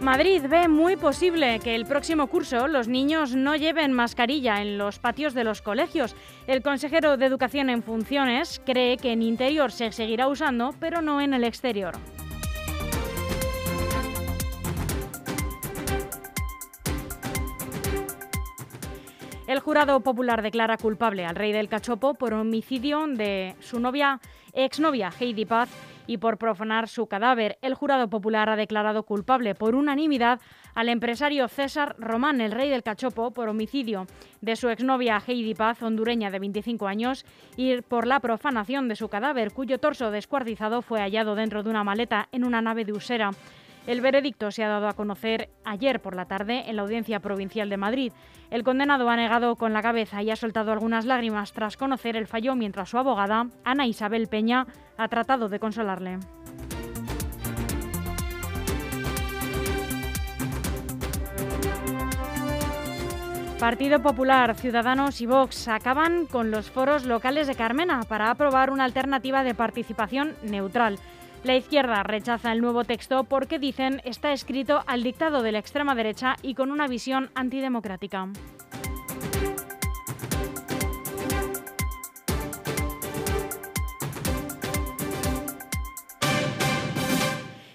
Madrid 0.00 0.42
ve 0.50 0.66
muy 0.66 0.96
posible 0.96 1.60
que 1.60 1.76
el 1.76 1.86
próximo 1.86 2.26
curso 2.26 2.66
los 2.66 2.88
niños 2.88 3.36
no 3.36 3.54
lleven 3.54 3.92
mascarilla 3.92 4.60
en 4.60 4.76
los 4.76 4.98
patios 4.98 5.34
de 5.34 5.44
los 5.44 5.62
colegios. 5.62 6.16
El 6.48 6.62
consejero 6.62 7.16
de 7.16 7.26
Educación 7.26 7.70
en 7.70 7.84
Funciones 7.84 8.60
cree 8.66 8.96
que 8.96 9.12
en 9.12 9.22
interior 9.22 9.70
se 9.70 9.92
seguirá 9.92 10.26
usando, 10.26 10.74
pero 10.80 11.00
no 11.00 11.20
en 11.20 11.32
el 11.32 11.44
exterior. 11.44 11.94
El 19.58 19.64
jurado 19.64 19.98
popular 19.98 20.40
declara 20.40 20.76
culpable 20.76 21.26
al 21.26 21.34
rey 21.34 21.50
del 21.50 21.68
cachopo 21.68 22.14
por 22.14 22.32
homicidio 22.32 23.04
de 23.08 23.56
su 23.58 23.80
novia, 23.80 24.20
exnovia 24.52 25.10
Heidi 25.18 25.46
Paz 25.46 25.68
y 26.06 26.18
por 26.18 26.38
profanar 26.38 26.86
su 26.86 27.08
cadáver. 27.08 27.58
El 27.60 27.74
jurado 27.74 28.08
popular 28.08 28.48
ha 28.48 28.54
declarado 28.54 29.02
culpable 29.02 29.56
por 29.56 29.74
unanimidad 29.74 30.38
al 30.76 30.88
empresario 30.88 31.48
César 31.48 31.96
Román, 31.98 32.40
el 32.40 32.52
rey 32.52 32.70
del 32.70 32.84
cachopo, 32.84 33.32
por 33.32 33.48
homicidio 33.48 34.06
de 34.40 34.54
su 34.54 34.68
exnovia 34.68 35.20
Heidi 35.26 35.56
Paz, 35.56 35.82
hondureña 35.82 36.30
de 36.30 36.38
25 36.38 36.86
años, 36.86 37.26
y 37.56 37.80
por 37.80 38.06
la 38.06 38.20
profanación 38.20 38.86
de 38.86 38.94
su 38.94 39.08
cadáver, 39.08 39.52
cuyo 39.52 39.80
torso 39.80 40.12
descuartizado 40.12 40.82
fue 40.82 41.00
hallado 41.00 41.34
dentro 41.34 41.64
de 41.64 41.70
una 41.70 41.82
maleta 41.82 42.28
en 42.30 42.44
una 42.44 42.62
nave 42.62 42.84
de 42.84 42.92
Usera. 42.92 43.32
El 43.88 44.02
veredicto 44.02 44.50
se 44.50 44.62
ha 44.62 44.68
dado 44.68 44.86
a 44.86 44.92
conocer 44.92 45.48
ayer 45.64 46.02
por 46.02 46.14
la 46.14 46.26
tarde 46.26 46.64
en 46.68 46.76
la 46.76 46.82
Audiencia 46.82 47.20
Provincial 47.20 47.70
de 47.70 47.78
Madrid. 47.78 48.12
El 48.50 48.62
condenado 48.62 49.08
ha 49.08 49.16
negado 49.16 49.56
con 49.56 49.72
la 49.72 49.80
cabeza 49.80 50.22
y 50.22 50.30
ha 50.30 50.36
soltado 50.36 50.72
algunas 50.72 51.06
lágrimas 51.06 51.54
tras 51.54 51.78
conocer 51.78 52.14
el 52.14 52.26
fallo 52.26 52.54
mientras 52.54 52.90
su 52.90 52.98
abogada, 52.98 53.46
Ana 53.64 53.86
Isabel 53.86 54.28
Peña, 54.28 54.66
ha 54.98 55.08
tratado 55.08 55.48
de 55.48 55.58
consolarle. 55.58 56.18
Partido 63.58 64.02
Popular, 64.02 64.54
Ciudadanos 64.54 65.22
y 65.22 65.26
Vox 65.26 65.66
acaban 65.66 66.26
con 66.26 66.50
los 66.50 66.70
foros 66.70 67.06
locales 67.06 67.46
de 67.46 67.54
Carmena 67.54 68.02
para 68.02 68.30
aprobar 68.30 68.70
una 68.70 68.84
alternativa 68.84 69.42
de 69.44 69.54
participación 69.54 70.36
neutral. 70.42 70.98
La 71.44 71.54
izquierda 71.54 72.02
rechaza 72.02 72.52
el 72.52 72.60
nuevo 72.60 72.84
texto 72.84 73.24
porque 73.24 73.58
dicen 73.58 74.02
está 74.04 74.32
escrito 74.32 74.82
al 74.86 75.02
dictado 75.02 75.42
de 75.42 75.52
la 75.52 75.58
extrema 75.58 75.94
derecha 75.94 76.36
y 76.42 76.54
con 76.54 76.70
una 76.70 76.88
visión 76.88 77.30
antidemocrática. 77.34 78.28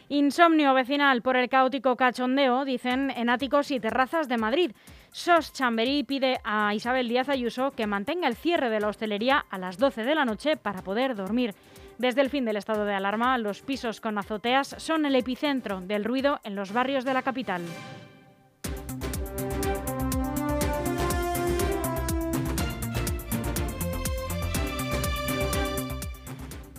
Insomnio 0.09 0.75
vecinal 0.75 1.23
por 1.23 1.37
el 1.37 1.49
caótico 1.49 1.95
cachondeo, 1.95 2.65
dicen 2.65 3.11
en 3.11 3.29
áticos 3.29 3.71
y 3.71 3.79
terrazas 3.79 4.27
de 4.27 4.37
Madrid. 4.37 4.71
SOS 5.11 5.53
Chamberí 5.53 6.03
pide 6.03 6.39
a 6.43 6.73
Isabel 6.75 7.09
Díaz 7.09 7.29
Ayuso 7.29 7.71
que 7.71 7.87
mantenga 7.87 8.27
el 8.27 8.35
cierre 8.35 8.69
de 8.69 8.79
la 8.79 8.89
hostelería 8.89 9.43
a 9.49 9.57
las 9.57 9.77
12 9.77 10.03
de 10.03 10.15
la 10.15 10.25
noche 10.25 10.55
para 10.55 10.83
poder 10.83 11.15
dormir. 11.15 11.55
Desde 11.97 12.21
el 12.21 12.29
fin 12.29 12.45
del 12.45 12.57
estado 12.57 12.85
de 12.85 12.93
alarma, 12.93 13.37
los 13.37 13.61
pisos 13.61 14.01
con 14.01 14.17
azoteas 14.17 14.75
son 14.77 15.05
el 15.05 15.15
epicentro 15.15 15.81
del 15.81 16.03
ruido 16.03 16.39
en 16.43 16.55
los 16.55 16.73
barrios 16.73 17.05
de 17.05 17.13
la 17.13 17.21
capital. 17.21 17.61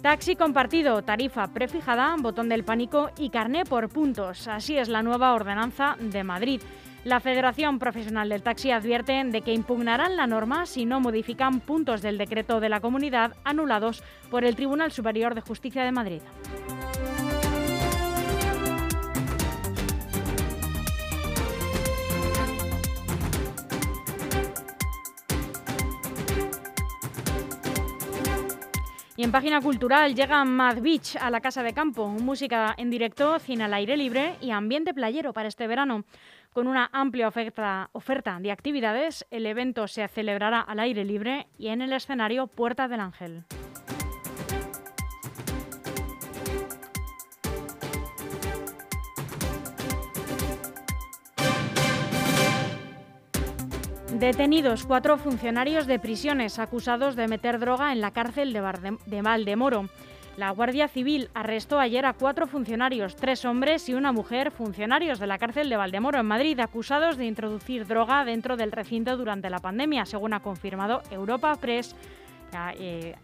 Taxi 0.05 0.37
compartido, 0.37 1.01
tarifa 1.01 1.47
prefijada, 1.47 2.15
botón 2.19 2.51
del 2.51 2.63
pánico 2.63 3.11
y 3.17 3.31
carné 3.31 3.65
por 3.65 3.89
puntos. 3.89 4.49
Así 4.49 4.77
es 4.77 4.91
la 4.91 5.03
nueva 5.03 5.33
ordenanza 5.33 5.97
de 5.99 6.23
Madrid. 6.23 6.61
La 7.05 7.21
Federación 7.21 7.79
Profesional 7.79 8.31
del 8.31 8.43
Taxi 8.43 8.71
advierte 8.71 9.23
de 9.25 9.43
que 9.43 9.53
impugnarán 9.53 10.17
la 10.17 10.27
norma 10.27 10.65
si 10.65 10.87
no 10.87 11.01
modifican 11.01 11.61
puntos 11.61 12.01
del 12.01 12.17
decreto 12.17 12.61
de 12.61 12.71
la 12.71 12.81
comunidad 12.81 13.37
anulados 13.45 14.03
por 14.31 14.43
el 14.43 14.57
Tribunal 14.57 14.91
Superior 14.91 15.35
de 15.35 15.43
Justicia 15.43 15.85
de 15.85 15.93
Madrid. 15.93 16.23
Y 29.17 29.23
en 29.23 29.31
página 29.31 29.61
cultural 29.61 30.15
llega 30.15 30.45
Mad 30.45 30.81
Beach 30.81 31.17
a 31.21 31.31
la 31.31 31.41
Casa 31.41 31.63
de 31.63 31.73
Campo, 31.73 32.09
música 32.09 32.75
en 32.77 32.91
directo, 32.91 33.39
cine 33.39 33.65
al 33.65 33.75
aire 33.75 33.97
libre 33.97 34.37
y 34.41 34.51
ambiente 34.51 34.93
playero 34.93 35.33
para 35.33 35.49
este 35.49 35.69
verano. 35.69 36.05
Con 36.55 36.69
una 36.69 36.89
amplia 36.93 37.27
oferta, 37.27 38.39
de 38.39 38.53
actividades, 38.53 39.27
el 39.33 39.45
evento 39.45 39.89
se 39.89 40.07
celebrará 40.07 40.61
al 40.61 40.79
aire 40.79 41.05
libre 41.05 41.49
y 41.59 41.67
en 41.67 41.83
el 41.83 41.93
escenario 41.93 42.47
Puerta 42.47 42.87
del 42.87 43.01
Ángel. 43.01 43.43
Detenidos 54.13 54.87
cuatro 54.87 55.19
funcionarios 55.19 55.89
de 55.89 55.99
prisiones 55.99 56.61
acusados 56.61 57.17
de 57.17 57.27
meter 57.27 57.59
droga 57.59 57.93
en 57.93 58.01
la 58.01 58.13
cárcel 58.13 58.53
de, 58.53 59.23
Valdemoro. 59.23 59.89
La 60.37 60.51
Guardia 60.51 60.89
Civil 60.89 61.29
arrestó 61.33 61.79
ayer 61.79 62.05
a 62.07 62.13
cuatro 62.13 62.49
funcionarios, 62.49 63.15
tres 63.15 63.45
hombres 63.45 63.89
y 63.89 63.95
una 63.95 64.11
mujer, 64.11 64.51
funcionarios 64.51 65.21
de 65.21 65.29
la 65.29 65.39
cárcel 65.39 65.69
de 65.69 65.77
Valdemoro 65.77 66.19
en 66.19 66.27
Madrid, 66.27 66.59
acusados 66.59 67.17
de 67.17 67.27
introducir 67.27 67.87
droga 67.87 68.25
dentro 68.25 68.57
del 68.57 68.73
recinto 68.73 69.17
durante 69.17 69.49
la 69.49 69.61
pandemia, 69.61 70.05
según 70.07 70.35
ha 70.35 70.41
confirmado 70.41 71.03
Europa 71.13 71.55
Press. 71.61 71.95
Eh, 72.79 73.15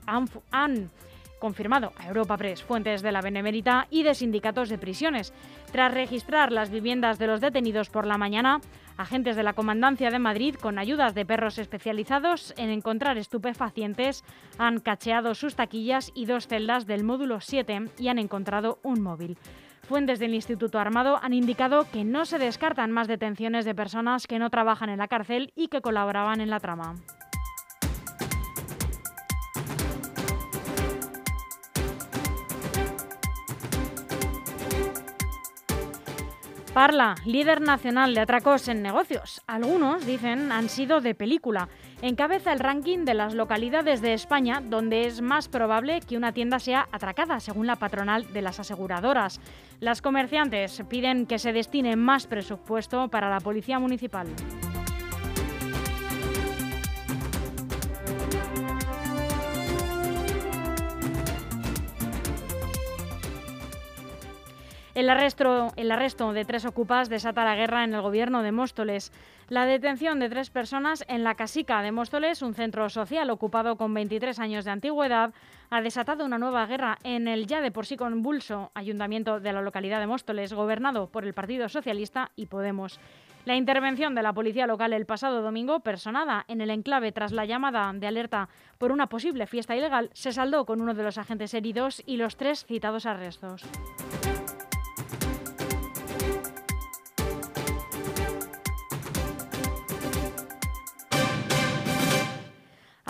confirmado 1.40 1.92
a 1.96 2.06
Europa 2.06 2.36
Press 2.36 2.62
fuentes 2.62 3.02
de 3.02 3.10
la 3.10 3.20
Benemérita 3.20 3.88
y 3.90 4.04
de 4.04 4.14
sindicatos 4.14 4.68
de 4.68 4.78
prisiones. 4.78 5.34
Tras 5.72 5.92
registrar 5.92 6.52
las 6.52 6.70
viviendas 6.70 7.18
de 7.18 7.26
los 7.26 7.40
detenidos 7.40 7.90
por 7.90 8.06
la 8.06 8.18
mañana, 8.18 8.60
Agentes 8.96 9.34
de 9.34 9.42
la 9.42 9.54
Comandancia 9.54 10.10
de 10.10 10.18
Madrid, 10.18 10.54
con 10.54 10.78
ayudas 10.78 11.14
de 11.14 11.24
perros 11.24 11.58
especializados 11.58 12.54
en 12.56 12.70
encontrar 12.70 13.18
estupefacientes, 13.18 14.24
han 14.58 14.78
cacheado 14.78 15.34
sus 15.34 15.56
taquillas 15.56 16.12
y 16.14 16.26
dos 16.26 16.46
celdas 16.46 16.86
del 16.86 17.02
módulo 17.02 17.40
7 17.40 17.90
y 17.98 18.08
han 18.08 18.18
encontrado 18.18 18.78
un 18.82 19.00
móvil. 19.00 19.38
Fuentes 19.82 20.18
del 20.18 20.34
Instituto 20.34 20.78
Armado 20.78 21.18
han 21.22 21.32
indicado 21.32 21.86
que 21.90 22.04
no 22.04 22.24
se 22.24 22.38
descartan 22.38 22.92
más 22.92 23.08
detenciones 23.08 23.64
de 23.64 23.74
personas 23.74 24.26
que 24.26 24.38
no 24.38 24.50
trabajan 24.50 24.90
en 24.90 24.98
la 24.98 25.08
cárcel 25.08 25.52
y 25.56 25.68
que 25.68 25.80
colaboraban 25.80 26.40
en 26.40 26.50
la 26.50 26.60
trama. 26.60 26.94
Parla, 36.74 37.16
líder 37.26 37.60
nacional 37.60 38.14
de 38.14 38.20
atracos 38.20 38.68
en 38.68 38.80
negocios. 38.80 39.42
Algunos, 39.48 40.06
dicen, 40.06 40.52
han 40.52 40.68
sido 40.68 41.00
de 41.00 41.16
película. 41.16 41.68
Encabeza 42.00 42.52
el 42.52 42.60
ranking 42.60 43.04
de 43.04 43.14
las 43.14 43.34
localidades 43.34 44.00
de 44.00 44.14
España 44.14 44.62
donde 44.64 45.06
es 45.06 45.20
más 45.20 45.48
probable 45.48 46.00
que 46.00 46.16
una 46.16 46.32
tienda 46.32 46.60
sea 46.60 46.86
atracada, 46.92 47.40
según 47.40 47.66
la 47.66 47.74
patronal 47.74 48.32
de 48.32 48.42
las 48.42 48.60
aseguradoras. 48.60 49.40
Las 49.80 50.00
comerciantes 50.00 50.80
piden 50.88 51.26
que 51.26 51.40
se 51.40 51.52
destine 51.52 51.96
más 51.96 52.28
presupuesto 52.28 53.08
para 53.08 53.28
la 53.28 53.40
policía 53.40 53.80
municipal. 53.80 54.28
El 65.00 65.08
arresto, 65.08 66.32
de 66.34 66.44
tres 66.44 66.66
ocupas 66.66 67.08
desata 67.08 67.42
la 67.42 67.56
guerra 67.56 67.84
en 67.84 67.94
el 67.94 68.02
gobierno 68.02 68.42
de 68.42 68.52
Móstoles. 68.52 69.12
La 69.48 69.64
detención 69.64 70.20
de 70.20 70.28
tres 70.28 70.50
personas 70.50 71.06
en 71.08 71.24
la 71.24 71.36
Casica 71.36 71.80
de 71.80 71.90
Móstoles, 71.90 72.42
un 72.42 72.52
centro 72.52 72.90
social 72.90 73.30
ocupado 73.30 73.76
con 73.76 73.94
23 73.94 74.38
años 74.40 74.66
de 74.66 74.72
antigüedad, 74.72 75.32
ha 75.70 75.80
desatado 75.80 76.26
una 76.26 76.36
nueva 76.36 76.66
guerra 76.66 76.98
en 77.02 77.28
el 77.28 77.46
ya 77.46 77.62
de 77.62 77.70
por 77.70 77.86
sí 77.86 77.96
convulso 77.96 78.72
ayuntamiento 78.74 79.40
de 79.40 79.54
la 79.54 79.62
localidad 79.62 80.00
de 80.00 80.06
Móstoles, 80.06 80.52
gobernado 80.52 81.08
por 81.08 81.24
el 81.24 81.32
Partido 81.32 81.70
Socialista 81.70 82.30
y 82.36 82.44
Podemos. 82.44 83.00
La 83.46 83.56
intervención 83.56 84.14
de 84.14 84.22
la 84.22 84.34
policía 84.34 84.66
local 84.66 84.92
el 84.92 85.06
pasado 85.06 85.40
domingo, 85.40 85.80
personada 85.80 86.44
en 86.46 86.60
el 86.60 86.68
enclave 86.68 87.10
tras 87.10 87.32
la 87.32 87.46
llamada 87.46 87.90
de 87.94 88.06
alerta 88.06 88.50
por 88.76 88.92
una 88.92 89.06
posible 89.06 89.46
fiesta 89.46 89.74
ilegal, 89.74 90.10
se 90.12 90.30
saldó 90.30 90.66
con 90.66 90.82
uno 90.82 90.92
de 90.92 91.04
los 91.04 91.16
agentes 91.16 91.54
heridos 91.54 92.02
y 92.04 92.18
los 92.18 92.36
tres 92.36 92.66
citados 92.66 93.06
arrestos. 93.06 93.64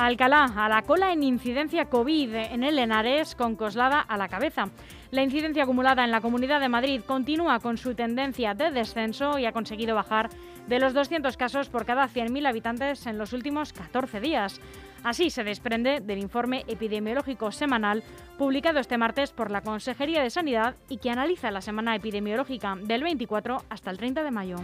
Alcalá, 0.07 0.45
a 0.57 0.69
la 0.71 0.81
cola 0.83 1.13
en 1.13 1.23
incidencia 1.23 1.85
COVID 1.85 2.35
en 2.35 2.65
el 2.65 2.79
Henares 2.79 3.35
con 3.35 3.55
Coslada 3.55 4.01
a 4.01 4.17
la 4.17 4.29
cabeza. 4.29 4.71
La 5.11 5.23
incidencia 5.23 5.65
acumulada 5.65 6.05
en 6.05 6.11
la 6.11 6.23
Comunidad 6.23 6.59
de 6.61 6.71
Madrid 6.71 7.03
continúa 7.07 7.61
con 7.61 7.77
su 7.77 7.95
tendencia 7.95 8.55
de 8.55 8.71
descenso 8.71 9.39
y 9.39 9.45
ha 9.45 9.53
conseguido 9.53 9.95
bajar 9.95 10.31
de 10.67 10.79
los 10.79 10.95
200 10.95 11.37
casos 11.37 11.69
por 11.69 11.85
cada 11.85 12.09
100.000 12.09 12.49
habitantes 12.49 13.07
en 13.07 13.19
los 13.19 13.35
últimos 13.35 13.75
14 13.75 14.21
días. 14.21 14.61
Así 15.05 15.29
se 15.29 15.45
desprende 15.45 16.01
del 16.01 16.19
informe 16.19 16.65
epidemiológico 16.67 17.53
semanal 17.53 18.03
publicado 18.39 18.81
este 18.81 18.97
martes 18.97 19.33
por 19.33 19.51
la 19.51 19.61
Consejería 19.61 20.23
de 20.23 20.31
Sanidad 20.31 20.77
y 20.89 20.97
que 20.97 21.11
analiza 21.11 21.51
la 21.51 21.61
semana 21.61 21.95
epidemiológica 21.95 22.75
del 22.81 23.03
24 23.03 23.65
hasta 23.69 23.91
el 23.91 23.99
30 23.99 24.25
de 24.25 24.31
mayo. 24.31 24.57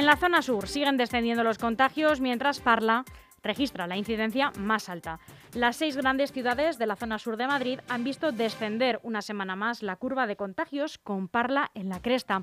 En 0.00 0.06
la 0.06 0.16
zona 0.16 0.40
sur 0.40 0.66
siguen 0.66 0.96
descendiendo 0.96 1.44
los 1.44 1.58
contagios 1.58 2.22
mientras 2.22 2.60
Parla 2.60 3.04
registra 3.42 3.86
la 3.86 3.98
incidencia 3.98 4.50
más 4.58 4.88
alta. 4.88 5.20
Las 5.52 5.76
seis 5.76 5.94
grandes 5.94 6.32
ciudades 6.32 6.78
de 6.78 6.86
la 6.86 6.96
zona 6.96 7.18
sur 7.18 7.36
de 7.36 7.46
Madrid 7.46 7.80
han 7.86 8.02
visto 8.02 8.32
descender 8.32 8.98
una 9.02 9.20
semana 9.20 9.56
más 9.56 9.82
la 9.82 9.96
curva 9.96 10.26
de 10.26 10.36
contagios 10.36 10.96
con 10.96 11.28
Parla 11.28 11.70
en 11.74 11.90
la 11.90 12.00
cresta, 12.00 12.40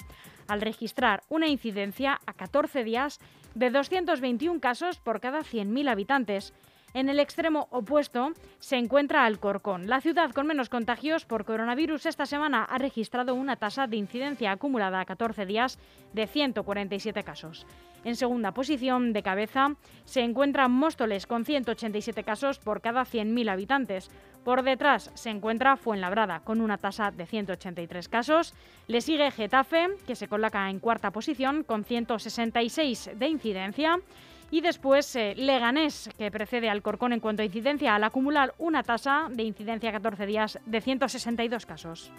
al 0.48 0.62
registrar 0.62 1.24
una 1.30 1.48
incidencia 1.48 2.20
a 2.28 2.34
14 2.34 2.84
días 2.84 3.17
de 3.56 3.72
221 3.72 4.60
casos 4.60 5.00
por 5.00 5.20
cada 5.20 5.39
100.000 5.39 5.89
habitantes. 5.89 6.54
En 6.97 7.10
el 7.10 7.19
extremo 7.19 7.67
opuesto 7.69 8.31
se 8.57 8.75
encuentra 8.75 9.23
Alcorcón. 9.23 9.88
La 9.88 10.01
ciudad 10.01 10.31
con 10.31 10.47
menos 10.47 10.67
contagios 10.67 11.25
por 11.25 11.45
coronavirus 11.45 12.07
esta 12.07 12.25
semana 12.25 12.63
ha 12.63 12.79
registrado 12.79 13.36
una 13.36 13.55
tasa 13.55 13.86
de 13.86 13.97
incidencia 13.97 14.51
acumulada 14.51 14.99
a 14.99 15.05
14 15.05 15.45
días 15.45 15.77
de 16.13 16.25
147 16.25 17.23
casos. 17.23 17.67
En 18.03 18.15
segunda 18.15 18.51
posición 18.51 19.13
de 19.13 19.21
cabeza 19.21 19.75
se 20.05 20.21
encuentra 20.21 20.69
Móstoles 20.69 21.27
con 21.27 21.45
187 21.45 22.23
casos 22.23 22.57
por 22.57 22.81
cada 22.81 23.03
100.000 23.03 23.51
habitantes. 23.51 24.10
Por 24.43 24.63
detrás 24.63 25.12
se 25.13 25.29
encuentra 25.29 25.77
Fuenlabrada 25.77 26.39
con 26.39 26.62
una 26.62 26.79
tasa 26.79 27.12
de 27.12 27.27
183 27.27 28.10
casos. 28.10 28.55
Le 28.88 29.01
sigue 29.01 29.29
Getafe, 29.29 29.89
que 30.07 30.15
se 30.15 30.27
coloca 30.27 30.67
en 30.67 30.79
cuarta 30.79 31.12
posición 31.12 31.63
con 31.63 31.83
166 31.83 33.12
de 33.13 33.27
incidencia. 33.27 33.99
Y 34.49 34.62
después 34.62 35.15
eh, 35.15 35.33
Leganés, 35.36 36.10
que 36.17 36.31
precede 36.31 36.69
al 36.69 36.81
Corcón 36.81 37.13
en 37.13 37.19
cuanto 37.19 37.41
a 37.41 37.45
incidencia, 37.45 37.95
al 37.95 38.03
acumular 38.03 38.53
una 38.57 38.83
tasa 38.83 39.27
de 39.29 39.43
incidencia 39.43 39.91
14 39.91 40.25
días 40.25 40.60
de 40.65 40.81
162 40.81 41.65
casos. 41.65 42.12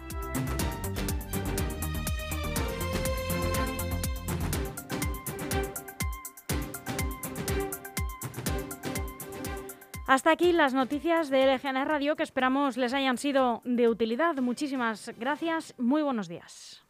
Hasta 10.08 10.30
aquí 10.30 10.52
las 10.52 10.72
noticias 10.72 11.28
de 11.28 11.44
LGN 11.44 11.84
Radio 11.84 12.16
que 12.16 12.22
esperamos 12.22 12.78
les 12.78 12.94
hayan 12.94 13.18
sido 13.18 13.60
de 13.64 13.88
utilidad. 13.88 14.36
Muchísimas 14.36 15.12
gracias. 15.18 15.74
Muy 15.76 16.00
buenos 16.00 16.28
días. 16.28 16.88